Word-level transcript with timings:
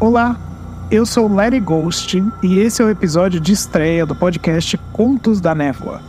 Olá, 0.00 0.36
eu 0.92 1.04
sou 1.04 1.26
Larry 1.26 1.58
Ghost 1.58 2.22
e 2.40 2.60
esse 2.60 2.80
é 2.80 2.84
o 2.84 2.88
episódio 2.88 3.40
de 3.40 3.52
estreia 3.52 4.06
do 4.06 4.14
podcast 4.14 4.78
Contos 4.92 5.40
da 5.40 5.56
Névoa. 5.56 6.00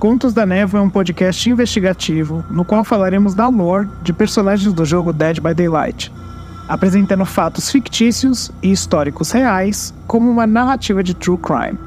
Contos 0.00 0.34
da 0.34 0.44
Névoa 0.44 0.80
é 0.80 0.82
um 0.82 0.90
podcast 0.90 1.48
investigativo 1.48 2.44
no 2.50 2.64
qual 2.64 2.82
falaremos 2.82 3.32
da 3.32 3.46
lore 3.46 3.88
de 4.02 4.12
personagens 4.12 4.72
do 4.72 4.84
jogo 4.84 5.12
Dead 5.12 5.38
by 5.38 5.54
Daylight, 5.54 6.12
apresentando 6.66 7.24
fatos 7.24 7.70
fictícios 7.70 8.50
e 8.60 8.72
históricos 8.72 9.30
reais 9.30 9.94
como 10.08 10.28
uma 10.28 10.44
narrativa 10.44 11.00
de 11.00 11.14
true 11.14 11.38
crime. 11.38 11.78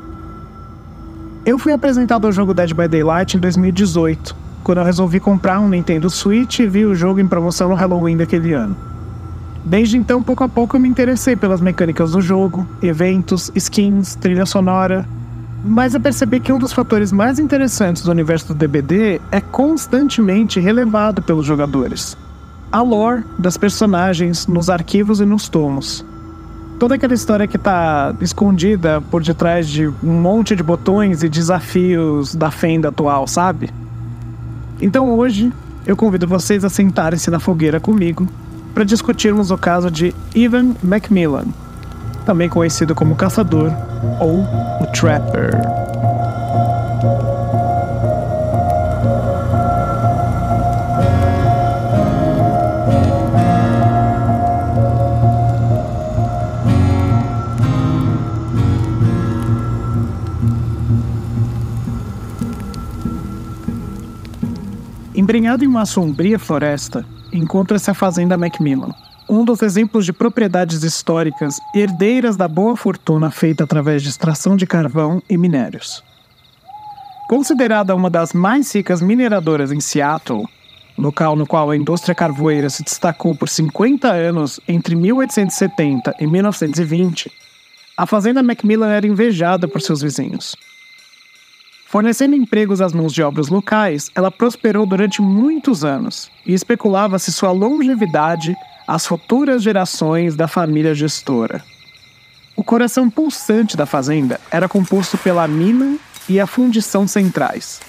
Eu 1.45 1.59
fui 1.59 1.73
apresentado 1.73 2.25
ao 2.25 2.31
jogo 2.31 2.53
Dead 2.53 2.73
by 2.73 2.87
Daylight 2.87 3.35
em 3.35 3.41
2018, 3.41 4.33
quando 4.63 4.77
eu 4.77 4.85
resolvi 4.85 5.19
comprar 5.19 5.59
um 5.59 5.67
Nintendo 5.67 6.09
Switch 6.09 6.59
e 6.59 6.67
vi 6.67 6.85
o 6.85 6.95
jogo 6.95 7.19
em 7.19 7.27
promoção 7.27 7.67
no 7.67 7.75
Halloween 7.75 8.15
daquele 8.15 8.53
ano. 8.53 8.92
Desde 9.66 9.98
então, 9.98 10.21
pouco 10.21 10.43
a 10.43 10.50
pouco, 10.50 10.75
eu 10.75 10.80
me 10.80 10.89
interessei 10.89 11.35
pelas 11.35 11.62
mecânicas 11.62 12.12
do 12.12 12.20
jogo, 12.20 12.67
eventos, 12.81 13.49
skins, 13.55 14.16
trilha 14.16 14.45
sonora. 14.45 15.08
Mas 15.63 15.94
eu 15.94 16.02
percebi 16.02 16.41
que 16.41 16.52
um 16.52 16.59
dos 16.59 16.73
fatores 16.73 17.13
mais 17.13 17.40
interessantes 17.40 18.04
do 18.04 18.12
universo 18.12 18.49
do 18.49 18.54
DBD 18.54 19.21
é 19.31 19.40
constantemente 19.40 20.59
relevado 20.59 21.21
pelos 21.21 21.45
jogadores. 21.45 22.18
A 22.70 22.81
lore 22.81 23.23
das 23.40 23.55
personagens 23.55 24.45
nos 24.48 24.70
arquivos 24.70 25.21
e 25.21 25.26
nos 25.26 25.48
tomos. 25.48 26.05
Toda 26.77 26.95
aquela 26.95 27.13
história 27.13 27.48
que 27.48 27.55
está 27.55 28.13
escondida 28.20 28.99
por 28.99 29.23
detrás 29.23 29.70
de 29.70 29.88
um 29.88 30.21
monte 30.21 30.54
de 30.54 30.63
botões 30.63 31.23
e 31.23 31.30
desafios 31.30 32.35
da 32.35 32.52
fenda 32.52 32.90
atual, 32.90 33.26
sabe? 33.27 33.70
Então 34.82 35.09
hoje 35.12 35.54
eu 35.85 35.95
convido 35.95 36.27
vocês 36.27 36.66
a 36.66 36.70
sentarem-se 36.70 37.32
na 37.32 37.40
fogueira 37.40 37.80
comigo 37.80 38.27
para 38.73 38.84
discutirmos 38.84 39.52
o 39.52 39.58
caso 39.58 39.91
de 39.91 40.13
Ivan 40.34 40.76
Macmillan, 40.82 41.45
também 42.26 42.50
conhecido 42.50 42.96
como 42.96 43.15
Caçador 43.15 43.71
ou 44.20 44.40
o 44.82 44.88
Trapper. 44.88 45.52
Embrenhado 65.16 65.63
em 65.63 65.68
uma 65.68 65.85
sombria 65.85 66.40
floresta, 66.40 67.06
encontra-se 67.34 67.89
a 67.89 67.94
Fazenda 67.94 68.38
Macmillan, 68.38 68.91
um 69.29 69.44
dos 69.44 69.62
exemplos 69.62 70.06
de 70.06 70.13
propriedades 70.13 70.84
históricas 70.84 71.59
herdeiras 71.73 72.38
da 72.38 72.47
boa 72.47 72.75
fortuna 72.75 73.31
feita 73.31 73.63
através 73.63 74.03
de 74.03 74.09
extração 74.09 74.56
de 74.56 74.67
carvão 74.67 75.22
e 75.29 75.38
minérios. 75.38 76.03
Considerada 77.28 77.95
uma 77.95 78.09
das 78.09 78.34
mais 78.34 78.73
ricas 78.73 79.01
mineradoras 79.01 79.72
em 79.72 79.79
Seattle, 79.79 80.44
local 80.97 81.35
no 81.35 81.47
qual 81.47 81.72
a 81.72 81.75
indústria 81.75 82.13
carvoeira 82.13 82.69
se 82.69 82.84
destacou 82.84 83.35
por 83.35 83.50
50 83.50 84.12
anos 84.12 84.59
entre 84.68 84.95
1870 84.95 86.16
e 86.19 86.28
1920, 86.28 87.31
a 87.97 88.06
Fazenda 88.06 88.44
Macmillan 88.44 88.90
era 88.90 89.07
invejada 89.07 89.68
por 89.68 89.81
seus 89.81 90.01
vizinhos. 90.01 90.56
Fornecendo 91.94 92.36
empregos 92.36 92.81
às 92.81 92.91
mãos 92.91 93.13
de 93.13 93.22
obras 93.22 93.50
locais, 93.50 94.09
ela 94.16 94.31
prosperou 94.31 94.84
durante 94.84 95.22
muitos 95.22 95.86
anos 95.86 96.31
e 96.44 96.52
especulava-se 96.52 97.31
sua 97.31 97.52
longevidade 97.52 98.58
às 98.88 99.06
futuras 99.06 99.62
gerações 99.62 100.36
da 100.36 100.47
família 100.47 100.96
gestora. 100.96 101.64
O 102.56 102.64
coração 102.64 103.12
pulsante 103.12 103.78
da 103.78 103.86
fazenda 103.86 104.41
era 104.50 104.68
composto 104.68 105.19
pela 105.19 105.47
mina 105.47 106.00
e 106.28 106.40
a 106.40 106.47
fundição 106.47 107.08
centrais, 107.08 107.80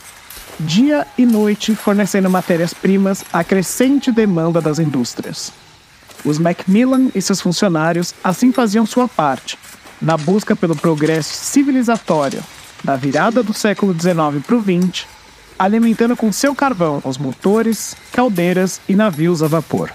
dia 0.60 1.06
e 1.16 1.24
noite 1.24 1.74
fornecendo 1.74 2.28
matérias-primas 2.28 3.24
à 3.32 3.42
crescente 3.42 4.12
demanda 4.12 4.60
das 4.60 4.78
indústrias. 4.78 5.50
Os 6.22 6.38
Macmillan 6.38 7.08
e 7.14 7.22
seus 7.22 7.40
funcionários 7.40 8.14
assim 8.22 8.52
faziam 8.52 8.84
sua 8.84 9.08
parte, 9.08 9.58
na 9.98 10.18
busca 10.18 10.54
pelo 10.54 10.76
progresso 10.76 11.32
civilizatório 11.32 12.42
da 12.84 12.94
virada 12.94 13.42
do 13.42 13.54
século 13.54 13.94
XIX 13.94 14.44
para 14.46 14.56
o 14.56 14.62
XX, 14.62 15.06
alimentando 15.58 16.14
com 16.14 16.30
seu 16.30 16.54
carvão 16.54 17.00
os 17.02 17.16
motores, 17.16 17.96
caldeiras 18.12 18.80
e 18.86 18.94
navios 18.94 19.42
a 19.42 19.48
vapor. 19.48 19.90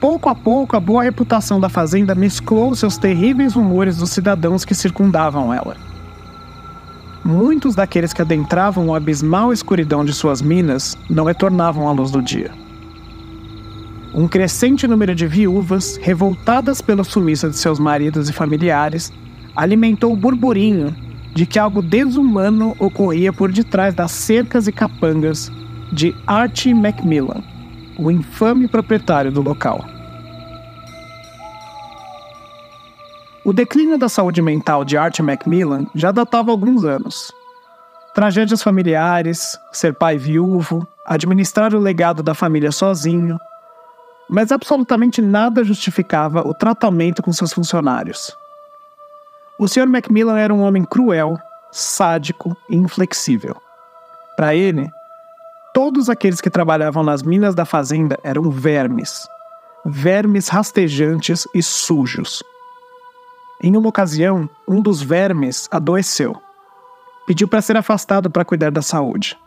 Pouco 0.00 0.28
a 0.28 0.34
pouco, 0.34 0.76
a 0.76 0.80
boa 0.80 1.02
reputação 1.02 1.60
da 1.60 1.68
fazenda 1.68 2.14
mesclou 2.14 2.74
seus 2.74 2.96
terríveis 2.96 3.54
rumores 3.54 3.98
dos 3.98 4.10
cidadãos 4.10 4.64
que 4.64 4.74
circundavam 4.74 5.52
ela. 5.52 5.76
Muitos 7.24 7.74
daqueles 7.74 8.12
que 8.12 8.20
adentravam 8.20 8.92
a 8.92 8.98
abismal 8.98 9.50
escuridão 9.52 10.04
de 10.04 10.12
suas 10.12 10.42
minas 10.42 10.96
não 11.08 11.24
retornavam 11.24 11.88
à 11.88 11.92
luz 11.92 12.10
do 12.10 12.20
dia. 12.20 12.50
Um 14.12 14.28
crescente 14.28 14.86
número 14.86 15.14
de 15.14 15.26
viúvas, 15.26 15.96
revoltadas 15.96 16.82
pela 16.82 17.02
sumiça 17.02 17.48
de 17.48 17.56
seus 17.56 17.78
maridos 17.78 18.28
e 18.28 18.32
familiares, 18.32 19.10
alimentou 19.54 20.12
o 20.12 20.16
burburinho 20.16 20.94
de 21.34 21.46
que 21.46 21.58
algo 21.58 21.82
desumano 21.82 22.76
ocorria 22.78 23.32
por 23.32 23.50
detrás 23.50 23.94
das 23.94 24.12
cercas 24.12 24.68
e 24.68 24.72
capangas 24.72 25.50
de 25.92 26.14
Archie 26.26 26.74
Macmillan, 26.74 27.42
o 27.98 28.10
infame 28.10 28.68
proprietário 28.68 29.32
do 29.32 29.42
local. 29.42 29.84
O 33.44 33.52
declínio 33.52 33.98
da 33.98 34.08
saúde 34.08 34.40
mental 34.40 34.84
de 34.84 34.96
Archie 34.96 35.22
Macmillan 35.22 35.86
já 35.94 36.10
datava 36.10 36.50
alguns 36.50 36.84
anos. 36.84 37.30
Tragédias 38.14 38.62
familiares, 38.62 39.58
ser 39.72 39.92
pai 39.92 40.16
viúvo, 40.16 40.86
administrar 41.04 41.74
o 41.74 41.78
legado 41.78 42.22
da 42.22 42.32
família 42.32 42.72
sozinho, 42.72 43.38
mas 44.30 44.50
absolutamente 44.50 45.20
nada 45.20 45.62
justificava 45.62 46.46
o 46.46 46.54
tratamento 46.54 47.22
com 47.22 47.32
seus 47.32 47.52
funcionários. 47.52 48.34
O 49.56 49.68
Sr. 49.68 49.86
Macmillan 49.86 50.36
era 50.36 50.52
um 50.52 50.62
homem 50.62 50.84
cruel, 50.84 51.38
sádico 51.70 52.56
e 52.68 52.74
inflexível. 52.74 53.56
Para 54.36 54.52
ele, 54.52 54.90
todos 55.72 56.10
aqueles 56.10 56.40
que 56.40 56.50
trabalhavam 56.50 57.04
nas 57.04 57.22
minas 57.22 57.54
da 57.54 57.64
fazenda 57.64 58.18
eram 58.24 58.50
vermes. 58.50 59.28
Vermes 59.86 60.48
rastejantes 60.48 61.46
e 61.54 61.62
sujos. 61.62 62.42
Em 63.62 63.76
uma 63.76 63.88
ocasião, 63.88 64.50
um 64.66 64.80
dos 64.80 65.00
vermes 65.00 65.68
adoeceu. 65.70 66.34
Pediu 67.24 67.46
para 67.46 67.62
ser 67.62 67.76
afastado 67.76 68.28
para 68.28 68.44
cuidar 68.44 68.72
da 68.72 68.82
saúde. 68.82 69.38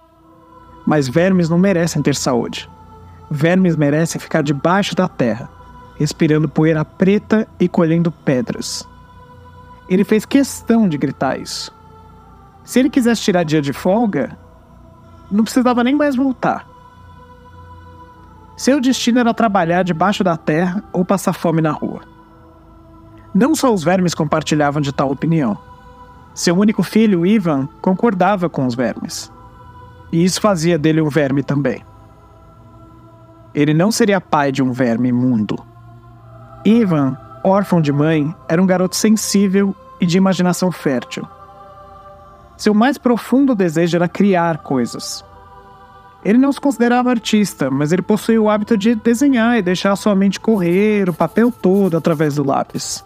Mas 0.86 1.10
vermes 1.10 1.50
não 1.50 1.60
merecem 1.60 2.02
ter 2.02 2.16
saúde. 2.16 2.70
Vermes 3.30 3.76
merecem 3.76 4.22
ficar 4.22 4.42
debaixo 4.42 4.96
da 4.96 5.10
terra, 5.10 5.50
respirando 5.98 6.48
poeira 6.48 6.86
preta 6.86 7.46
e 7.60 7.68
colhendo 7.68 8.10
pedras. 8.10 8.88
Ele 9.90 10.04
fez 10.04 10.26
questão 10.26 10.88
de 10.88 10.98
gritar 10.98 11.40
isso. 11.40 11.74
Se 12.64 12.80
ele 12.80 12.90
quisesse 12.90 13.22
tirar 13.22 13.44
dia 13.44 13.62
de 13.62 13.72
folga, 13.72 14.38
não 15.32 15.44
precisava 15.44 15.84
nem 15.84 15.96
mais 15.96 16.16
voltar. 16.16 16.68
Seu 18.58 18.82
destino 18.82 19.20
era 19.20 19.34
trabalhar 19.34 19.84
debaixo 19.84 20.24
da 20.24 20.36
terra 20.36 20.84
ou 20.92 21.06
passar 21.06 21.34
fome 21.34 21.62
na 21.62 21.72
rua. 21.72 22.02
Não 23.34 23.54
só 23.54 23.72
os 23.74 23.84
vermes 23.84 24.16
compartilhavam 24.16 24.82
de 24.82 24.92
tal 24.92 25.12
opinião. 25.12 25.58
Seu 26.34 26.58
único 26.58 26.82
filho, 26.82 27.26
Ivan, 27.26 27.70
concordava 27.82 28.50
com 28.50 28.66
os 28.66 28.74
vermes. 28.74 29.32
E 30.12 30.24
isso 30.24 30.42
fazia 30.42 30.78
dele 30.78 31.02
um 31.02 31.10
verme 31.10 31.44
também. 31.44 31.86
Ele 33.54 33.74
não 33.74 33.92
seria 33.92 34.20
pai 34.20 34.52
de 34.52 34.62
um 34.62 34.72
verme 34.72 35.10
imundo. 35.10 35.58
Ivan 36.66 37.18
órfão 37.48 37.82
de 37.82 37.92
mãe, 37.92 38.34
era 38.48 38.62
um 38.62 38.66
garoto 38.66 38.96
sensível 38.96 39.76
e 40.00 40.06
de 40.06 40.18
imaginação 40.18 40.72
fértil. 40.72 41.28
Seu 42.58 42.74
mais 42.74 42.98
profundo 42.98 43.54
desejo 43.54 43.96
era 43.96 44.08
criar 44.08 44.60
coisas. 44.60 45.24
Ele 46.26 46.38
não 46.38 46.52
se 46.52 46.60
considerava 46.60 47.10
artista, 47.10 47.70
mas 47.70 47.92
ele 47.92 48.02
possuía 48.02 48.42
o 48.42 48.50
hábito 48.50 48.76
de 48.76 48.96
desenhar 48.96 49.58
e 49.58 49.62
deixar 49.62 49.96
sua 49.96 50.16
mente 50.16 50.40
correr 50.40 51.10
o 51.10 51.14
papel 51.14 51.52
todo 51.52 51.96
através 51.96 52.36
do 52.36 52.44
lápis. 52.44 53.04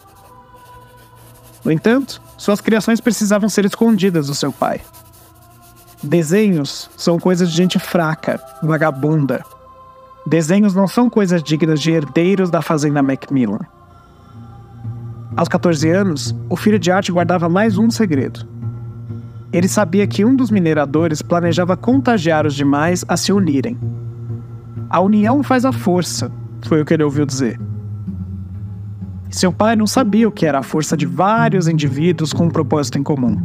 No 1.64 1.72
entanto, 1.72 2.22
suas 2.38 2.62
criações 2.62 3.00
precisavam 3.00 3.50
ser 3.50 3.66
escondidas 3.66 4.28
do 4.28 4.34
seu 4.34 4.52
pai. 4.52 4.82
Desenhos 6.02 6.90
são 6.98 7.20
coisas 7.20 7.52
de 7.52 7.56
gente 7.56 7.78
fraca, 7.78 8.42
vagabunda. 8.64 9.46
Desenhos 10.26 10.74
não 10.74 10.88
são 10.88 11.10
coisas 11.10 11.44
dignas 11.44 11.80
de 11.80 11.92
herdeiros 11.92 12.50
da 12.50 12.62
fazenda 12.62 13.04
Macmillan. 13.04 13.60
Aos 15.36 15.48
14 15.48 15.90
anos, 15.90 16.36
o 16.50 16.58
filho 16.58 16.78
de 16.78 16.92
Art 16.92 17.10
guardava 17.10 17.48
mais 17.48 17.78
um 17.78 17.90
segredo. 17.90 18.46
Ele 19.54 19.68
sabia 19.68 20.06
que 20.06 20.26
um 20.26 20.36
dos 20.36 20.52
mineradores 20.52 21.22
planejava 21.22 21.78
contagiar 21.78 22.46
os 22.46 22.54
demais 22.54 23.06
a 23.08 23.16
se 23.16 23.32
unirem. 23.32 23.78
A 24.90 25.00
união 25.00 25.42
faz 25.42 25.64
a 25.64 25.72
força, 25.72 26.30
foi 26.64 26.82
o 26.82 26.86
que 26.86 26.94
ele 26.94 27.04
ouviu 27.04 27.26
dizer. 27.26 27.60
Seu 29.30 29.54
pai 29.54 29.78
não 29.78 29.88
sabia 29.88 30.28
o 30.28 30.32
que 30.32 30.46
era 30.46 30.60
a 30.60 30.64
força 30.64 30.98
de 30.98 31.06
vários 31.06 31.70
indivíduos 31.70 32.34
com 32.34 32.46
um 32.46 32.50
propósito 32.50 32.98
em 32.98 33.04
comum. 33.04 33.42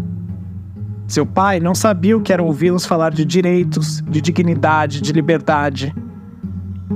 Seu 1.07 1.25
pai 1.25 1.61
não 1.61 1.75
sabia 1.75 2.17
o 2.17 2.21
que 2.21 2.33
era 2.33 2.43
ouvi-los 2.43 2.85
falar 2.85 3.13
de 3.13 3.25
direitos, 3.25 4.03
de 4.09 4.21
dignidade, 4.21 5.01
de 5.01 5.13
liberdade. 5.13 5.95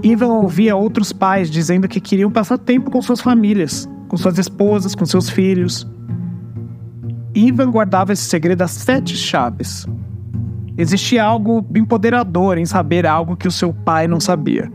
Ivan 0.02 0.32
ouvia 0.32 0.74
outros 0.74 1.12
pais 1.12 1.48
dizendo 1.48 1.86
que 1.86 2.00
queriam 2.00 2.30
passar 2.30 2.58
tempo 2.58 2.90
com 2.90 3.00
suas 3.00 3.20
famílias, 3.20 3.88
com 4.10 4.16
suas 4.16 4.38
esposas, 4.38 4.96
com 4.96 5.06
seus 5.06 5.30
filhos. 5.30 5.88
Ivan 7.32 7.70
guardava 7.70 8.12
esse 8.12 8.24
segredo 8.24 8.62
a 8.62 8.66
sete 8.66 9.16
chaves. 9.16 9.86
Existia 10.76 11.22
algo 11.22 11.64
empoderador 11.76 12.58
em 12.58 12.66
saber 12.66 13.06
algo 13.06 13.36
que 13.36 13.46
o 13.46 13.52
seu 13.52 13.72
pai 13.72 14.08
não 14.08 14.18
sabia. 14.18 14.70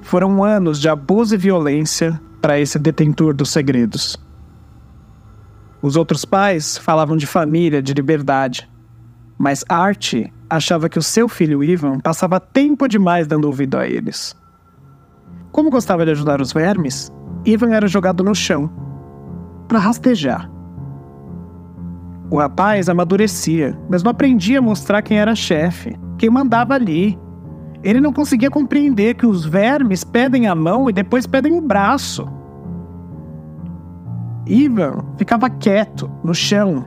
Foram 0.00 0.44
anos 0.44 0.80
de 0.80 0.88
abuso 0.88 1.34
e 1.34 1.38
violência 1.38 2.20
para 2.40 2.60
esse 2.60 2.78
detentor 2.78 3.34
dos 3.34 3.50
segredos. 3.50 4.16
Os 5.82 5.96
outros 5.96 6.24
pais 6.24 6.78
falavam 6.78 7.16
de 7.16 7.26
família, 7.26 7.82
de 7.82 7.92
liberdade. 7.94 8.70
Mas 9.36 9.64
Art 9.68 10.14
achava 10.48 10.88
que 10.88 11.00
o 11.00 11.02
seu 11.02 11.28
filho 11.28 11.64
Ivan 11.64 11.98
passava 11.98 12.38
tempo 12.38 12.86
demais 12.86 13.26
dando 13.26 13.46
ouvido 13.46 13.76
a 13.76 13.88
eles. 13.88 14.36
Como 15.56 15.70
gostava 15.70 16.04
de 16.04 16.10
ajudar 16.10 16.38
os 16.38 16.52
vermes, 16.52 17.10
Ivan 17.42 17.70
era 17.70 17.88
jogado 17.88 18.22
no 18.22 18.34
chão 18.34 18.70
para 19.66 19.78
rastejar. 19.78 20.50
O 22.30 22.36
rapaz 22.36 22.90
amadurecia, 22.90 23.74
mas 23.88 24.02
não 24.02 24.10
aprendia 24.10 24.58
a 24.58 24.62
mostrar 24.62 25.00
quem 25.00 25.18
era 25.18 25.34
chefe, 25.34 25.98
quem 26.18 26.28
mandava 26.28 26.74
ali. 26.74 27.18
Ele 27.82 28.02
não 28.02 28.12
conseguia 28.12 28.50
compreender 28.50 29.14
que 29.14 29.24
os 29.24 29.46
vermes 29.46 30.04
pedem 30.04 30.46
a 30.46 30.54
mão 30.54 30.90
e 30.90 30.92
depois 30.92 31.26
pedem 31.26 31.54
o 31.54 31.62
braço. 31.62 32.28
Ivan 34.46 35.06
ficava 35.16 35.48
quieto, 35.48 36.10
no 36.22 36.34
chão. 36.34 36.84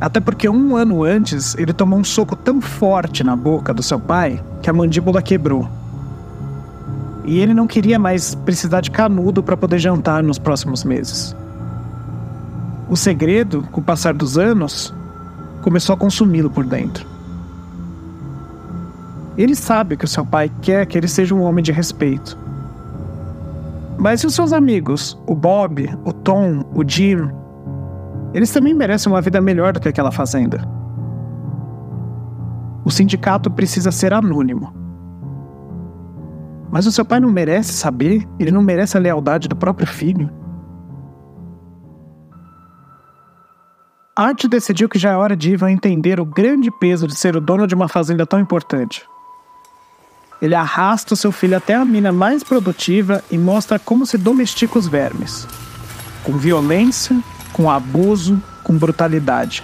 Até 0.00 0.20
porque 0.20 0.48
um 0.48 0.74
ano 0.74 1.04
antes 1.04 1.54
ele 1.56 1.74
tomou 1.74 1.98
um 1.98 2.04
soco 2.04 2.34
tão 2.34 2.62
forte 2.62 3.22
na 3.22 3.36
boca 3.36 3.74
do 3.74 3.82
seu 3.82 4.00
pai 4.00 4.42
que 4.62 4.70
a 4.70 4.72
mandíbula 4.72 5.20
quebrou. 5.20 5.68
E 7.24 7.38
ele 7.38 7.54
não 7.54 7.66
queria 7.66 7.98
mais 7.98 8.34
precisar 8.34 8.80
de 8.80 8.90
canudo 8.90 9.42
para 9.42 9.56
poder 9.56 9.78
jantar 9.78 10.22
nos 10.22 10.38
próximos 10.38 10.84
meses. 10.84 11.34
O 12.88 12.96
segredo, 12.96 13.62
com 13.72 13.80
o 13.80 13.84
passar 13.84 14.12
dos 14.12 14.36
anos, 14.36 14.94
começou 15.62 15.94
a 15.94 15.98
consumi-lo 15.98 16.50
por 16.50 16.64
dentro. 16.64 17.06
Ele 19.36 19.54
sabe 19.54 19.96
que 19.96 20.04
o 20.04 20.08
seu 20.08 20.24
pai 20.24 20.50
quer 20.60 20.86
que 20.86 20.96
ele 20.96 21.08
seja 21.08 21.34
um 21.34 21.42
homem 21.42 21.62
de 21.62 21.72
respeito. 21.72 22.38
Mas 23.98 24.20
e 24.20 24.26
os 24.26 24.34
seus 24.34 24.52
amigos, 24.52 25.18
o 25.26 25.34
Bob, 25.34 25.88
o 26.04 26.12
Tom, 26.12 26.62
o 26.74 26.86
Jim? 26.86 27.30
Eles 28.34 28.52
também 28.52 28.74
merecem 28.74 29.10
uma 29.10 29.22
vida 29.22 29.40
melhor 29.40 29.72
do 29.72 29.80
que 29.80 29.88
aquela 29.88 30.12
fazenda. 30.12 30.68
O 32.84 32.90
sindicato 32.90 33.50
precisa 33.50 33.90
ser 33.90 34.12
anônimo. 34.12 34.83
Mas 36.74 36.88
o 36.88 36.90
seu 36.90 37.04
pai 37.04 37.20
não 37.20 37.30
merece 37.30 37.72
saber, 37.72 38.26
ele 38.36 38.50
não 38.50 38.60
merece 38.60 38.96
a 38.96 39.00
lealdade 39.00 39.46
do 39.46 39.54
próprio 39.54 39.86
filho. 39.86 40.28
Art 44.16 44.44
decidiu 44.46 44.88
que 44.88 44.98
já 44.98 45.12
é 45.12 45.16
hora 45.16 45.36
de 45.36 45.52
Ivan 45.52 45.70
entender 45.70 46.18
o 46.18 46.24
grande 46.24 46.72
peso 46.72 47.06
de 47.06 47.14
ser 47.14 47.36
o 47.36 47.40
dono 47.40 47.68
de 47.68 47.76
uma 47.76 47.86
fazenda 47.86 48.26
tão 48.26 48.40
importante. 48.40 49.06
Ele 50.42 50.56
arrasta 50.56 51.14
o 51.14 51.16
seu 51.16 51.30
filho 51.30 51.56
até 51.56 51.76
a 51.76 51.84
mina 51.84 52.10
mais 52.10 52.42
produtiva 52.42 53.22
e 53.30 53.38
mostra 53.38 53.78
como 53.78 54.04
se 54.04 54.18
domestica 54.18 54.76
os 54.76 54.88
vermes. 54.88 55.46
Com 56.24 56.32
violência, 56.32 57.16
com 57.52 57.70
abuso, 57.70 58.42
com 58.64 58.76
brutalidade. 58.76 59.62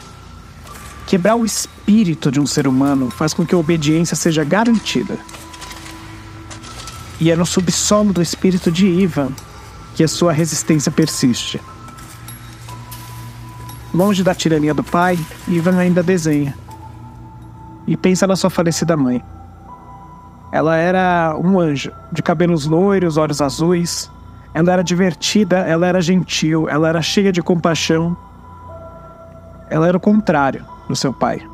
Quebrar 1.08 1.34
o 1.34 1.44
espírito 1.44 2.30
de 2.30 2.38
um 2.38 2.46
ser 2.46 2.68
humano 2.68 3.10
faz 3.10 3.34
com 3.34 3.44
que 3.44 3.52
a 3.56 3.58
obediência 3.58 4.14
seja 4.14 4.44
garantida. 4.44 5.18
E 7.20 7.30
é 7.30 7.36
no 7.36 7.44
subsolo 7.44 8.14
do 8.14 8.22
espírito 8.22 8.72
de 8.72 8.86
Ivan 8.86 9.28
que 9.94 10.02
a 10.02 10.08
sua 10.08 10.32
resistência 10.32 10.90
persiste. 10.90 11.60
Longe 13.92 14.22
da 14.22 14.34
tirania 14.34 14.72
do 14.72 14.82
pai, 14.82 15.18
Ivan 15.46 15.76
ainda 15.76 16.02
desenha. 16.02 16.56
E 17.86 17.96
pensa 17.96 18.26
na 18.26 18.36
sua 18.36 18.48
falecida 18.48 18.96
mãe. 18.96 19.22
Ela 20.50 20.76
era 20.76 21.36
um 21.36 21.60
anjo, 21.60 21.92
de 22.10 22.22
cabelos 22.22 22.66
loiros, 22.66 23.18
olhos 23.18 23.42
azuis. 23.42 24.10
Ela 24.54 24.72
era 24.72 24.82
divertida, 24.82 25.58
ela 25.58 25.86
era 25.86 26.00
gentil, 26.00 26.68
ela 26.68 26.88
era 26.88 27.02
cheia 27.02 27.30
de 27.30 27.42
compaixão. 27.42 28.16
Ela 29.68 29.88
era 29.88 29.96
o 29.96 30.00
contrário 30.00 30.64
do 30.88 30.96
seu 30.96 31.12
pai. 31.12 31.46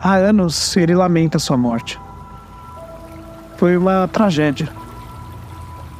Há 0.00 0.14
anos 0.14 0.76
ele 0.76 0.94
lamenta 0.94 1.38
sua 1.38 1.56
morte. 1.56 2.00
Foi 3.58 3.76
uma 3.76 4.08
tragédia. 4.08 4.68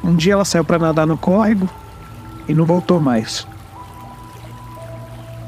Um 0.02 0.14
dia 0.14 0.32
ela 0.32 0.44
saiu 0.44 0.64
para 0.64 0.78
nadar 0.78 1.06
no 1.06 1.19
córrego 1.19 1.69
e 2.49 2.55
não 2.55 2.64
voltou 2.64 3.00
mais. 3.00 3.46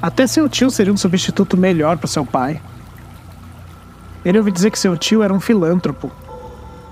Até 0.03 0.27
seu 0.27 0.49
tio 0.49 0.71
seria 0.71 0.93
um 0.93 0.97
substituto 0.97 1.57
melhor 1.57 1.97
para 1.97 2.09
seu 2.09 2.27
pai. 2.27 2.61
Ele 4.25 4.39
ouviu 4.39 4.53
dizer 4.53 4.71
que 4.71 4.79
seu 4.79 4.97
tio 4.97 5.23
era 5.23 5.33
um 5.33 5.41
filântropo, 5.41 6.11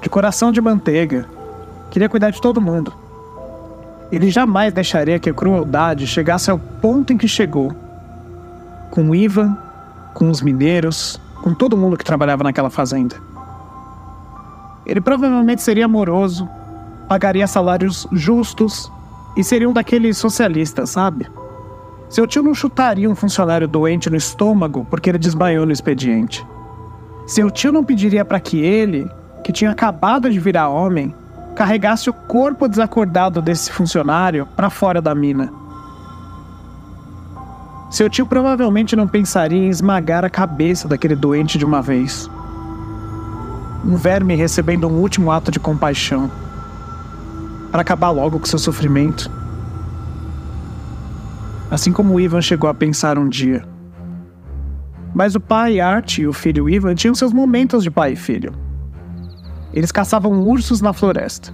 de 0.00 0.08
coração 0.08 0.52
de 0.52 0.60
manteiga, 0.60 1.26
queria 1.90 2.08
cuidar 2.08 2.30
de 2.30 2.40
todo 2.40 2.60
mundo. 2.60 2.94
Ele 4.12 4.30
jamais 4.30 4.72
deixaria 4.72 5.18
que 5.18 5.28
a 5.28 5.34
crueldade 5.34 6.06
chegasse 6.06 6.50
ao 6.50 6.58
ponto 6.58 7.12
em 7.12 7.18
que 7.18 7.26
chegou. 7.26 7.74
Com 8.90 9.14
Ivan, 9.14 9.58
com 10.14 10.30
os 10.30 10.40
mineiros, 10.40 11.20
com 11.42 11.52
todo 11.52 11.76
mundo 11.76 11.96
que 11.96 12.04
trabalhava 12.04 12.44
naquela 12.44 12.70
fazenda. 12.70 13.16
Ele 14.88 15.02
provavelmente 15.02 15.60
seria 15.60 15.84
amoroso, 15.84 16.48
pagaria 17.06 17.46
salários 17.46 18.08
justos 18.10 18.90
e 19.36 19.44
seria 19.44 19.68
um 19.68 19.72
daqueles 19.72 20.16
socialistas, 20.16 20.88
sabe? 20.88 21.28
Seu 22.08 22.26
tio 22.26 22.42
não 22.42 22.54
chutaria 22.54 23.08
um 23.08 23.14
funcionário 23.14 23.68
doente 23.68 24.08
no 24.08 24.16
estômago 24.16 24.86
porque 24.88 25.10
ele 25.10 25.18
desmaiou 25.18 25.66
no 25.66 25.72
expediente. 25.72 26.44
Seu 27.26 27.50
tio 27.50 27.70
não 27.70 27.84
pediria 27.84 28.24
para 28.24 28.40
que 28.40 28.58
ele, 28.58 29.06
que 29.44 29.52
tinha 29.52 29.70
acabado 29.70 30.30
de 30.30 30.40
virar 30.40 30.70
homem, 30.70 31.14
carregasse 31.54 32.08
o 32.08 32.14
corpo 32.14 32.66
desacordado 32.66 33.42
desse 33.42 33.70
funcionário 33.70 34.48
para 34.56 34.70
fora 34.70 35.02
da 35.02 35.14
mina. 35.14 35.52
Seu 37.90 38.08
tio 38.08 38.24
provavelmente 38.24 38.96
não 38.96 39.06
pensaria 39.06 39.58
em 39.58 39.68
esmagar 39.68 40.24
a 40.24 40.30
cabeça 40.30 40.88
daquele 40.88 41.14
doente 41.14 41.58
de 41.58 41.64
uma 41.64 41.82
vez 41.82 42.30
um 43.88 43.96
verme 43.96 44.34
recebendo 44.34 44.86
um 44.86 45.00
último 45.00 45.32
ato 45.32 45.50
de 45.50 45.58
compaixão 45.58 46.30
para 47.72 47.80
acabar 47.80 48.10
logo 48.10 48.38
com 48.38 48.44
seu 48.44 48.58
sofrimento. 48.58 49.30
Assim 51.70 51.90
como 51.90 52.20
Ivan 52.20 52.42
chegou 52.42 52.68
a 52.68 52.74
pensar 52.74 53.18
um 53.18 53.26
dia. 53.26 53.66
Mas 55.14 55.34
o 55.34 55.40
pai 55.40 55.80
Art 55.80 56.18
e 56.18 56.26
o 56.26 56.34
filho 56.34 56.68
Ivan 56.68 56.94
tinham 56.94 57.14
seus 57.14 57.32
momentos 57.32 57.82
de 57.82 57.90
pai 57.90 58.12
e 58.12 58.16
filho. 58.16 58.52
Eles 59.72 59.90
caçavam 59.90 60.42
ursos 60.42 60.82
na 60.82 60.92
floresta. 60.92 61.50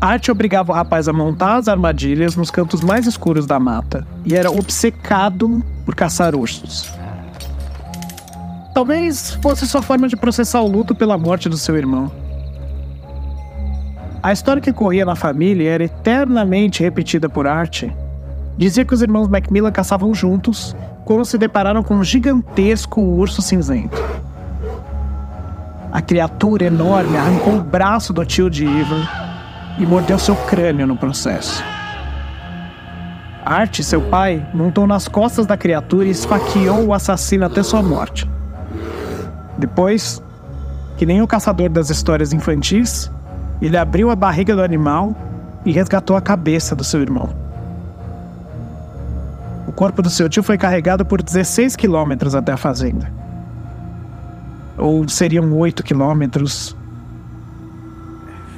Art 0.00 0.28
obrigava 0.30 0.72
o 0.72 0.74
rapaz 0.74 1.06
a 1.06 1.12
montar 1.12 1.56
as 1.56 1.68
armadilhas 1.68 2.34
nos 2.34 2.50
cantos 2.50 2.80
mais 2.80 3.06
escuros 3.06 3.46
da 3.46 3.60
mata 3.60 4.04
e 4.24 4.34
era 4.34 4.50
obcecado 4.50 5.62
por 5.84 5.94
caçar 5.94 6.34
ursos. 6.34 6.99
Talvez 8.72 9.32
fosse 9.42 9.66
sua 9.66 9.82
forma 9.82 10.08
de 10.08 10.16
processar 10.16 10.60
o 10.60 10.68
luto 10.68 10.94
pela 10.94 11.18
morte 11.18 11.48
do 11.48 11.56
seu 11.56 11.76
irmão. 11.76 12.10
A 14.22 14.32
história 14.32 14.62
que 14.62 14.72
corria 14.72 15.04
na 15.04 15.16
família 15.16 15.70
era 15.70 15.84
eternamente 15.84 16.82
repetida 16.82 17.28
por 17.28 17.46
Art. 17.46 17.84
Dizia 18.56 18.84
que 18.84 18.94
os 18.94 19.02
irmãos 19.02 19.28
Macmillan 19.28 19.72
caçavam 19.72 20.14
juntos 20.14 20.76
quando 21.04 21.24
se 21.24 21.36
depararam 21.36 21.82
com 21.82 21.94
um 21.94 22.04
gigantesco 22.04 23.00
urso 23.00 23.42
cinzento. 23.42 23.98
A 25.90 26.00
criatura 26.00 26.66
enorme 26.66 27.16
arrancou 27.16 27.56
o 27.56 27.62
braço 27.62 28.12
do 28.12 28.24
tio 28.24 28.48
de 28.48 28.64
Ivan 28.64 29.02
e 29.78 29.86
mordeu 29.86 30.18
seu 30.18 30.36
crânio 30.36 30.86
no 30.86 30.96
processo. 30.96 31.64
Art, 33.44 33.80
seu 33.80 34.02
pai, 34.02 34.46
montou 34.54 34.86
nas 34.86 35.08
costas 35.08 35.46
da 35.46 35.56
criatura 35.56 36.06
e 36.06 36.10
esfaqueou 36.10 36.86
o 36.86 36.94
assassino 36.94 37.46
até 37.46 37.62
sua 37.62 37.82
morte. 37.82 38.28
Depois, 39.60 40.22
que 40.96 41.04
nem 41.04 41.20
o 41.20 41.26
caçador 41.26 41.68
das 41.68 41.90
histórias 41.90 42.32
infantis, 42.32 43.10
ele 43.60 43.76
abriu 43.76 44.10
a 44.10 44.16
barriga 44.16 44.56
do 44.56 44.62
animal 44.62 45.14
e 45.64 45.70
resgatou 45.70 46.16
a 46.16 46.20
cabeça 46.20 46.74
do 46.74 46.82
seu 46.82 47.02
irmão. 47.02 47.28
O 49.68 49.72
corpo 49.72 50.00
do 50.00 50.08
seu 50.08 50.28
tio 50.28 50.42
foi 50.42 50.56
carregado 50.56 51.04
por 51.04 51.22
16 51.22 51.76
quilômetros 51.76 52.34
até 52.34 52.52
a 52.52 52.56
fazenda. 52.56 53.12
Ou 54.78 55.06
seriam 55.06 55.52
8 55.52 55.82
quilômetros. 55.82 56.74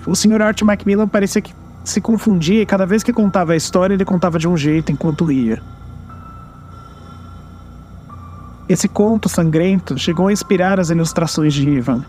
o 0.07 0.15
Sr. 0.15 0.41
Art 0.41 0.63
Macmillan 0.63 1.09
parecia 1.09 1.43
que 1.43 1.53
se 1.85 2.01
confundia 2.01 2.63
e 2.63 2.67
cada 2.67 2.87
vez 2.87 3.03
que 3.03 3.13
contava 3.13 3.53
a 3.53 3.57
história, 3.57 3.95
ele 3.95 4.05
contava 4.05 4.39
de 4.39 4.47
um 4.47 4.57
jeito 4.57 4.93
enquanto 4.93 5.25
ria. 5.25 5.61
Esse 8.73 8.89
conto 8.89 9.29
sangrento 9.29 9.99
chegou 9.99 10.29
a 10.29 10.33
inspirar 10.33 10.81
as 10.81 10.89
ilustrações 10.89 11.53
de 11.53 11.69
Ivan, 11.69 12.03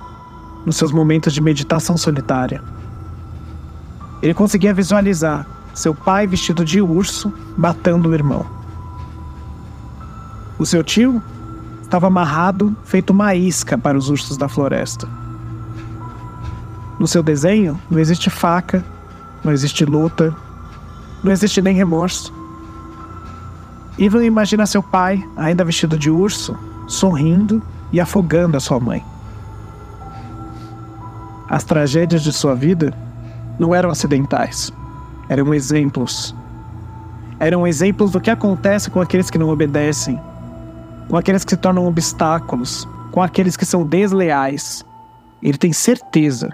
nos 0.66 0.78
seus 0.78 0.94
momentos 0.94 1.34
de 1.34 1.42
meditação 1.42 1.98
solitária. 1.98 2.64
Ele 4.22 4.34
conseguia 4.34 4.74
visualizar 4.74 5.46
seu 5.74 5.94
pai 5.94 6.26
vestido 6.26 6.64
de 6.64 6.82
urso 6.82 7.34
matando 7.58 8.08
o 8.08 8.14
irmão. 8.14 8.46
O 10.58 10.66
seu 10.66 10.82
tio 10.86 11.22
estava 11.82 12.08
amarrado, 12.08 12.74
feito 12.86 13.10
uma 13.10 13.36
isca 13.36 13.78
para 13.78 13.98
os 13.98 14.08
ursos 14.08 14.38
da 14.38 14.48
floresta. 14.48 15.06
No 16.98 17.08
seu 17.10 17.22
desenho, 17.22 17.78
não 17.92 18.00
existe 18.00 18.30
faca, 18.30 18.86
não 19.44 19.52
existe 19.52 19.84
luta, 19.84 20.34
não 21.22 21.30
existe 21.34 21.62
nem 21.62 21.76
remorso. 21.76 22.34
Ivan 23.98 24.26
imagina 24.26 24.66
seu 24.66 24.82
pai, 24.82 25.24
ainda 25.38 25.64
vestido 25.64 25.98
de 25.98 26.10
urso, 26.10 26.58
sorrindo 26.88 27.62
e 27.92 28.00
afogando 28.00 28.58
a 28.58 28.60
sua 28.60 28.80
mãe. 28.80 29.06
As 31.48 31.64
tragédias 31.64 32.24
de 32.24 32.34
sua 32.34 32.56
vida 32.56 32.92
não 33.60 33.76
eram 33.76 33.92
acidentais, 33.92 34.72
eram 35.30 35.54
exemplos. 35.54 36.36
Eram 37.40 37.68
exemplos 37.68 38.12
do 38.12 38.20
que 38.20 38.32
acontece 38.32 38.90
com 38.90 39.00
aqueles 39.00 39.30
que 39.30 39.38
não 39.38 39.50
obedecem, 39.50 40.20
com 41.08 41.16
aqueles 41.16 41.44
que 41.44 41.52
se 41.52 41.58
tornam 41.58 41.86
obstáculos, 41.86 42.88
com 43.12 43.22
aqueles 43.22 43.56
que 43.56 43.66
são 43.66 43.86
desleais. 43.86 44.84
Ele 45.42 45.58
tem 45.58 45.72
certeza. 45.72 46.50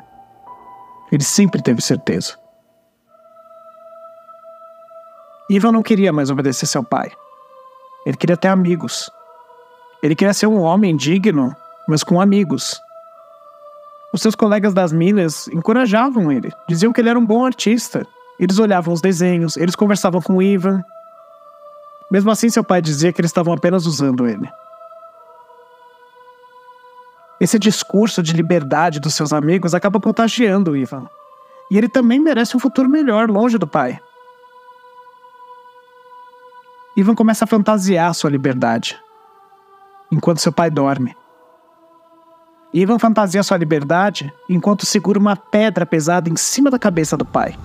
Ele 1.10 1.24
sempre 1.24 1.62
teve 1.62 1.82
certeza. 1.82 2.34
Ivan 5.50 5.72
não 5.72 5.82
queria 5.82 6.12
mais 6.12 6.30
obedecer 6.30 6.66
seu 6.66 6.84
pai. 6.84 7.12
Ele 8.10 8.18
queria 8.18 8.36
ter 8.36 8.48
amigos. 8.48 9.12
Ele 10.02 10.16
queria 10.16 10.34
ser 10.34 10.48
um 10.48 10.60
homem 10.60 10.98
digno, 10.98 11.56
mas 11.88 12.04
com 12.04 12.20
amigos. 12.20 12.82
Os 14.12 14.20
seus 14.20 14.34
colegas 14.34 14.74
das 14.74 14.92
milhas 14.92 15.48
encorajavam 15.50 16.32
ele, 16.32 16.52
diziam 16.68 16.92
que 16.92 17.00
ele 17.00 17.10
era 17.10 17.20
um 17.20 17.26
bom 17.26 17.46
artista. 17.46 18.04
Eles 18.40 18.58
olhavam 18.58 18.92
os 18.92 19.00
desenhos, 19.00 19.58
eles 19.58 19.76
conversavam 19.76 20.24
com 20.24 20.42
Ivan. 20.42 20.84
Mesmo 22.10 22.32
assim, 22.32 22.50
seu 22.50 22.64
pai 22.64 22.82
dizia 22.82 23.14
que 23.14 23.22
eles 23.22 23.30
estavam 23.30 23.54
apenas 23.54 23.86
usando 23.86 24.28
ele. 24.28 24.50
Esse 27.40 27.60
discurso 27.60 28.24
de 28.24 28.34
liberdade 28.34 29.00
dos 29.00 29.14
seus 29.14 29.32
amigos 29.32 29.76
acaba 29.76 30.00
contagiando 30.00 30.72
o 30.72 30.76
Ivan. 30.76 31.08
E 31.70 31.78
ele 31.78 31.88
também 31.88 32.20
merece 32.20 32.58
um 32.58 32.60
futuro 32.60 32.90
melhor, 32.90 33.30
longe 33.30 33.60
do 33.60 33.68
pai. 33.68 34.00
Ivan 37.00 37.16
começa 37.16 37.46
a 37.46 37.48
fantasiar 37.48 38.14
sua 38.14 38.30
liberdade, 38.30 39.00
enquanto 40.12 40.40
seu 40.40 40.52
pai 40.52 40.70
dorme. 40.70 41.16
Ivan 42.74 43.00
fantasia 43.00 43.42
sua 43.42 43.56
liberdade 43.56 44.32
enquanto 44.50 44.86
segura 44.86 45.18
uma 45.18 45.34
pedra 45.34 45.86
pesada 45.86 46.30
em 46.30 46.36
cima 46.36 46.70
da 46.70 46.78
cabeça 46.78 47.16
do 47.16 47.24
pai. 47.24 47.58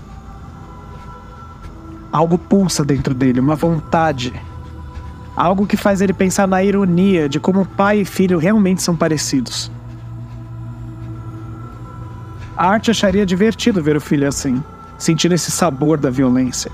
Algo 2.13 2.39
pulsa 2.39 2.85
dentro 2.85 3.13
dele, 3.13 3.41
uma 3.41 3.57
vontade. 3.57 4.33
Algo 5.35 5.67
que 5.67 5.77
faz 5.77 6.01
ele 6.01 6.13
pensar 6.13 6.47
na 6.47 6.63
ironia 6.63 7.29
de 7.29 7.41
como 7.41 7.67
pai 7.67 8.03
e 8.03 8.05
filho 8.05 8.39
realmente 8.39 8.83
são 8.83 8.95
parecidos. 8.95 9.69
A 12.57 12.69
arte 12.69 12.89
acharia 12.89 13.27
divertido 13.27 13.83
ver 13.83 13.97
o 13.97 14.01
filho 14.01 14.29
assim, 14.29 14.63
sentindo 14.97 15.35
esse 15.35 15.51
sabor 15.51 15.99
da 15.99 16.09
violência. 16.09 16.71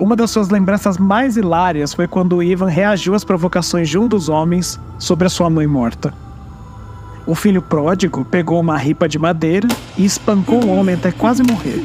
Uma 0.00 0.16
das 0.16 0.30
suas 0.30 0.48
lembranças 0.48 0.96
mais 0.96 1.36
hilárias 1.36 1.92
foi 1.92 2.08
quando 2.08 2.42
Ivan 2.42 2.68
reagiu 2.70 3.14
às 3.14 3.22
provocações 3.22 3.86
de 3.86 3.98
um 3.98 4.08
dos 4.08 4.30
homens 4.30 4.80
sobre 4.98 5.26
a 5.26 5.30
sua 5.30 5.50
mãe 5.50 5.66
morta. 5.66 6.14
O 7.26 7.34
filho 7.34 7.60
pródigo 7.60 8.24
pegou 8.24 8.58
uma 8.58 8.78
ripa 8.78 9.06
de 9.06 9.18
madeira 9.18 9.68
e 9.98 10.06
espancou 10.06 10.64
o 10.64 10.70
homem 10.70 10.94
até 10.94 11.12
quase 11.12 11.42
morrer, 11.42 11.84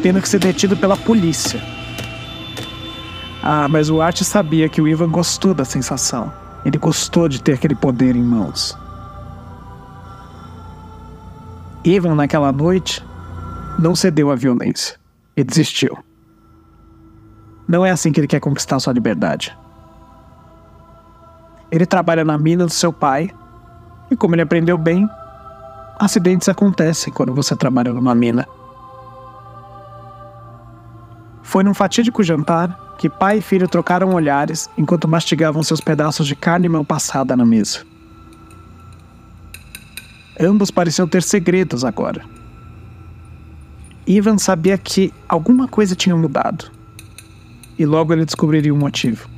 tendo 0.00 0.22
que 0.22 0.28
ser 0.28 0.38
detido 0.38 0.76
pela 0.76 0.96
polícia. 0.96 1.60
Ah, 3.42 3.66
mas 3.68 3.90
o 3.90 4.00
Art 4.00 4.22
sabia 4.22 4.68
que 4.68 4.80
o 4.80 4.86
Ivan 4.86 5.10
gostou 5.10 5.52
da 5.52 5.64
sensação. 5.64 6.32
Ele 6.64 6.78
gostou 6.78 7.28
de 7.28 7.42
ter 7.42 7.54
aquele 7.54 7.74
poder 7.74 8.14
em 8.14 8.22
mãos. 8.22 8.78
Ivan, 11.84 12.14
naquela 12.14 12.52
noite, 12.52 13.04
não 13.76 13.96
cedeu 13.96 14.30
à 14.30 14.36
violência 14.36 14.96
e 15.36 15.42
desistiu. 15.42 16.05
Não 17.68 17.84
é 17.84 17.90
assim 17.90 18.12
que 18.12 18.20
ele 18.20 18.28
quer 18.28 18.40
conquistar 18.40 18.78
sua 18.78 18.92
liberdade. 18.92 19.56
Ele 21.70 21.84
trabalha 21.84 22.24
na 22.24 22.38
mina 22.38 22.64
do 22.64 22.72
seu 22.72 22.92
pai 22.92 23.30
e 24.10 24.16
como 24.16 24.34
ele 24.34 24.42
aprendeu 24.42 24.78
bem, 24.78 25.08
acidentes 25.98 26.48
acontecem 26.48 27.12
quando 27.12 27.34
você 27.34 27.56
trabalha 27.56 27.92
numa 27.92 28.14
mina. 28.14 28.46
Foi 31.42 31.64
num 31.64 31.74
fatídico 31.74 32.22
jantar 32.22 32.94
que 32.98 33.10
pai 33.10 33.38
e 33.38 33.42
filho 33.42 33.68
trocaram 33.68 34.14
olhares 34.14 34.70
enquanto 34.78 35.08
mastigavam 35.08 35.62
seus 35.62 35.80
pedaços 35.80 36.26
de 36.26 36.36
carne 36.36 36.68
mal 36.68 36.84
passada 36.84 37.36
na 37.36 37.44
mesa. 37.44 37.80
Ambos 40.38 40.70
pareciam 40.70 41.08
ter 41.08 41.22
segredos 41.22 41.84
agora. 41.84 42.22
Ivan 44.06 44.38
sabia 44.38 44.78
que 44.78 45.12
alguma 45.28 45.66
coisa 45.66 45.96
tinha 45.96 46.14
mudado. 46.14 46.75
E 47.78 47.84
logo 47.84 48.12
ele 48.12 48.24
descobriria 48.24 48.72
o 48.72 48.76
motivo. 48.76 49.28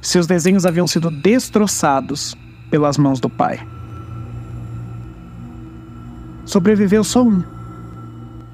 Seus 0.00 0.26
desenhos 0.26 0.66
haviam 0.66 0.86
sido 0.86 1.10
destroçados 1.10 2.36
pelas 2.70 2.98
mãos 2.98 3.20
do 3.20 3.30
pai. 3.30 3.66
Sobreviveu 6.44 7.04
só 7.04 7.22
um: 7.22 7.42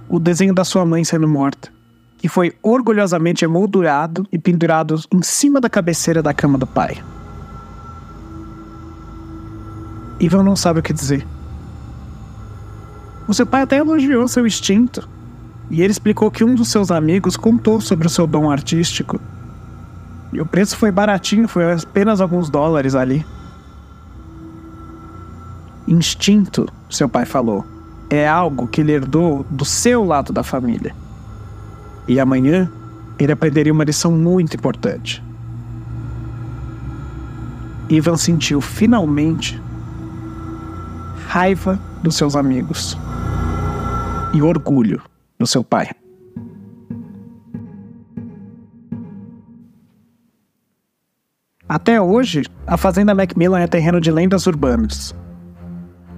o 0.09 0.19
desenho 0.19 0.55
da 0.55 0.65
sua 0.65 0.85
mãe 0.85 1.05
sendo 1.05 1.27
morta, 1.27 1.71
que 2.19 2.29
foi 2.29 2.55
orgulhosamente 2.63 3.45
emoldurado 3.45 4.27
e 4.31 4.39
pendurado 4.39 5.01
em 5.13 5.23
cima 5.23 5.61
da 5.61 5.69
cabeceira 5.71 6.23
da 6.23 6.35
cama 6.35 6.59
do 6.59 6.67
pai. 6.67 7.03
Ivan 10.21 10.43
não 10.43 10.57
sabe 10.57 10.81
o 10.81 10.83
que 10.83 10.93
dizer. 10.93 11.27
O 13.27 13.35
seu 13.35 13.47
pai 13.47 13.63
até 13.63 13.77
elogiou 13.77 14.27
seu 14.27 14.47
instinto, 14.47 15.09
e 15.71 15.83
ele 15.83 15.91
explicou 15.91 16.31
que 16.31 16.45
um 16.45 16.55
dos 16.55 16.69
seus 16.69 16.91
amigos 16.91 17.37
contou 17.37 17.81
sobre 17.81 18.07
o 18.07 18.11
seu 18.11 18.27
dom 18.27 18.51
artístico. 18.51 19.21
E 20.33 20.41
o 20.41 20.47
preço 20.47 20.77
foi 20.77 20.91
baratinho, 20.91 21.47
foi 21.47 21.73
apenas 21.73 22.21
alguns 22.21 22.49
dólares 22.49 22.95
ali. 22.95 23.25
Instinto, 25.87 26.67
seu 26.89 27.09
pai 27.09 27.25
falou, 27.25 27.65
é 28.09 28.27
algo 28.27 28.67
que 28.67 28.81
ele 28.81 28.93
herdou 28.93 29.45
do 29.51 29.65
seu 29.65 30.05
lado 30.05 30.33
da 30.33 30.43
família. 30.43 30.95
E 32.07 32.19
amanhã 32.19 32.71
ele 33.19 33.33
aprenderia 33.33 33.73
uma 33.73 33.85
lição 33.85 34.13
muito 34.13 34.55
importante. 34.55 35.23
Ivan 37.91 38.17
sentiu 38.17 38.61
finalmente 38.61 39.61
raiva 41.27 41.79
dos 42.03 42.17
seus 42.17 42.37
amigos 42.37 42.97
e 44.33 44.41
orgulho 44.41 45.03
do 45.39 45.47
seu 45.47 45.63
pai. 45.63 45.91
Até 51.69 52.01
hoje, 52.01 52.45
a 52.67 52.79
Fazenda 52.79 53.15
Macmillan 53.15 53.61
é 53.61 53.67
terreno 53.67 54.01
de 54.01 54.11
lendas 54.11 54.47
urbanas. 54.47 55.15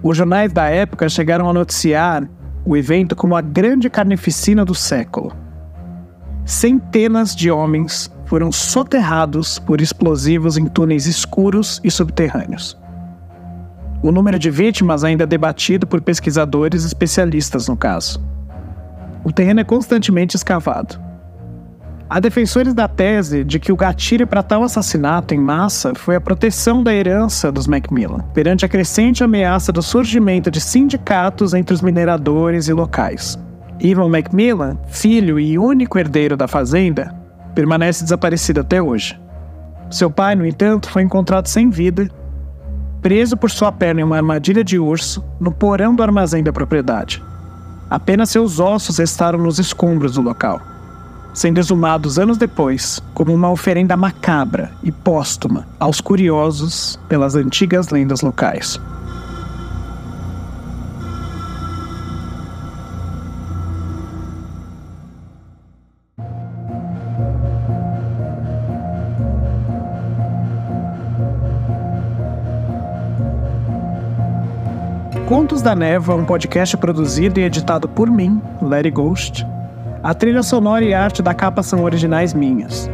Os 0.03 0.17
jornais 0.17 0.53
da 0.53 0.69
época 0.69 1.09
chegaram 1.09 1.51
a 1.51 1.53
noticiar 1.53 2.29
o 2.65 2.77
evento 2.77 3.17
como 3.17 3.35
a 3.35 3.41
grande 3.41 3.91
carnificina 3.91 4.65
do 4.65 4.75
século. 4.75 5.33
Centenas 6.45 7.35
de 7.35 7.51
homens 7.51 8.11
foram 8.27 8.53
soterrados 8.53 9.59
por 9.59 9.81
explosivos 9.81 10.57
em 10.57 10.67
túneis 10.67 11.07
escuros 11.07 11.81
e 11.83 11.91
subterrâneos. 11.91 12.79
O 14.03 14.13
número 14.13 14.39
de 14.39 14.51
vítimas 14.51 15.05
ainda 15.05 15.25
é 15.25 15.27
debatido 15.27 15.87
por 15.87 16.01
pesquisadores 16.01 16.85
especialistas 16.85 17.69
no 17.69 17.77
caso. 17.77 18.23
O 19.25 19.33
terreno 19.33 19.61
é 19.61 19.65
constantemente 19.65 20.37
escavado 20.37 21.11
Há 22.13 22.19
defensores 22.19 22.75
da 22.75 22.89
tese 22.89 23.45
de 23.45 23.61
que 23.61 23.71
o 23.71 23.77
gatilho 23.77 24.27
para 24.27 24.43
tal 24.43 24.65
assassinato 24.65 25.33
em 25.33 25.39
massa 25.39 25.95
foi 25.95 26.17
a 26.17 26.21
proteção 26.21 26.83
da 26.83 26.93
herança 26.93 27.53
dos 27.53 27.69
Macmillan, 27.69 28.19
perante 28.35 28.65
a 28.65 28.69
crescente 28.69 29.23
ameaça 29.23 29.71
do 29.71 29.81
surgimento 29.81 30.51
de 30.51 30.61
sindicatos 30.61 31.55
entre 31.55 31.73
os 31.73 31.81
mineradores 31.81 32.67
e 32.67 32.73
locais. 32.73 33.39
Ivan 33.79 34.09
Macmillan, 34.09 34.77
filho 34.89 35.39
e 35.39 35.57
único 35.57 36.01
herdeiro 36.01 36.37
da 36.37 36.49
fazenda, 36.49 37.15
permanece 37.55 38.03
desaparecido 38.03 38.59
até 38.59 38.83
hoje. 38.83 39.17
Seu 39.89 40.11
pai, 40.11 40.35
no 40.35 40.45
entanto, 40.45 40.91
foi 40.91 41.03
encontrado 41.03 41.47
sem 41.47 41.71
vida 41.71 42.11
preso 43.01 43.37
por 43.37 43.53
sua 43.53 43.71
perna 43.71 44.01
em 44.01 44.05
uma 44.05 44.17
armadilha 44.17 44.65
de 44.65 44.81
urso 44.81 45.25
no 45.39 45.53
porão 45.53 45.95
do 45.95 46.03
armazém 46.03 46.43
da 46.43 46.53
propriedade. 46.53 47.23
Apenas 47.91 48.31
seus 48.31 48.61
ossos 48.61 48.99
restaram 48.99 49.41
nos 49.41 49.59
escombros 49.59 50.15
do 50.15 50.23
local, 50.23 50.63
sendo 51.35 51.59
exumados 51.59 52.21
anos 52.21 52.39
depois 52.39 53.03
como 53.13 53.35
uma 53.35 53.51
oferenda 53.51 53.97
macabra 53.97 54.71
e 54.81 54.93
póstuma 54.93 55.67
aos 55.81 56.01
curiosos 56.01 57.01
pelas 57.09 57.35
antigas 57.35 57.89
lendas 57.89 58.21
locais. 58.21 58.81
Contos 75.31 75.63
da 75.63 75.77
Névoa 75.77 76.17
é 76.17 76.19
um 76.19 76.25
podcast 76.25 76.77
produzido 76.77 77.39
e 77.39 77.45
editado 77.45 77.89
por 77.89 78.11
mim, 78.11 78.43
Larry 78.61 78.91
Ghost. 78.91 79.47
A 80.03 80.13
trilha 80.13 80.43
sonora 80.43 80.85
e 80.85 80.93
arte 80.93 81.23
da 81.23 81.33
capa 81.33 81.63
são 81.63 81.85
originais 81.85 82.35
minhas. 82.35 82.91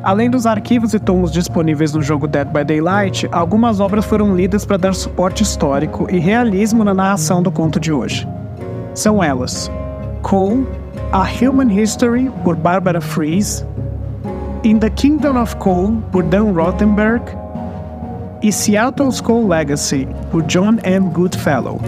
Além 0.00 0.30
dos 0.30 0.46
arquivos 0.46 0.94
e 0.94 1.00
tomos 1.00 1.32
disponíveis 1.32 1.92
no 1.92 2.00
jogo 2.00 2.28
Dead 2.28 2.46
by 2.46 2.62
Daylight, 2.62 3.28
algumas 3.32 3.80
obras 3.80 4.04
foram 4.04 4.36
lidas 4.36 4.64
para 4.64 4.76
dar 4.76 4.94
suporte 4.94 5.42
histórico 5.42 6.06
e 6.08 6.20
realismo 6.20 6.84
na 6.84 6.94
narração 6.94 7.42
do 7.42 7.50
conto 7.50 7.80
de 7.80 7.92
hoje. 7.92 8.24
São 8.94 9.20
elas: 9.20 9.68
Cole, 10.22 10.68
A 11.10 11.26
Human 11.26 11.72
History, 11.72 12.30
por 12.44 12.54
Barbara 12.54 13.00
Fries, 13.00 13.66
In 14.62 14.78
the 14.78 14.90
Kingdom 14.90 15.42
of 15.42 15.56
Cole, 15.56 15.98
por 16.12 16.22
Dan 16.22 16.52
Rothenberg, 16.52 17.24
e 18.44 18.52
Seattle 18.52 19.08
Skull 19.08 19.48
Legacy, 19.48 20.06
por 20.30 20.42
John 20.42 20.76
M. 20.82 21.08
Goodfellow. 21.08 21.80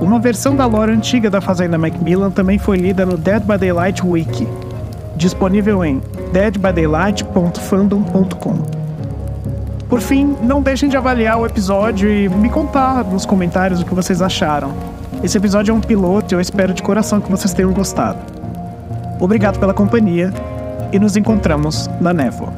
Uma 0.00 0.18
versão 0.18 0.56
da 0.56 0.66
lore 0.66 0.90
antiga 0.90 1.30
da 1.30 1.40
Fazenda 1.40 1.78
Macmillan 1.78 2.32
também 2.32 2.58
foi 2.58 2.76
lida 2.76 3.06
no 3.06 3.16
Dead 3.16 3.44
by 3.44 3.56
Daylight 3.56 4.04
Wiki, 4.04 4.48
disponível 5.14 5.84
em 5.84 6.02
deadbydaylight.fandom.com. 6.32 8.54
Por 9.88 10.00
fim, 10.00 10.36
não 10.42 10.60
deixem 10.60 10.88
de 10.88 10.96
avaliar 10.96 11.38
o 11.38 11.46
episódio 11.46 12.12
e 12.12 12.28
me 12.28 12.50
contar 12.50 13.04
nos 13.04 13.24
comentários 13.24 13.80
o 13.80 13.84
que 13.84 13.94
vocês 13.94 14.20
acharam. 14.20 14.72
Esse 15.22 15.38
episódio 15.38 15.70
é 15.70 15.74
um 15.74 15.80
piloto 15.80 16.34
e 16.34 16.36
eu 16.36 16.40
espero 16.40 16.74
de 16.74 16.82
coração 16.82 17.20
que 17.20 17.30
vocês 17.30 17.54
tenham 17.54 17.72
gostado. 17.72 18.18
Obrigado 19.20 19.60
pela 19.60 19.72
companhia 19.72 20.34
e 20.90 20.98
nos 20.98 21.16
encontramos 21.16 21.88
na 22.00 22.12
névoa. 22.12 22.52